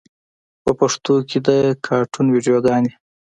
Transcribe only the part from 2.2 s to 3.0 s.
ویډیوګانې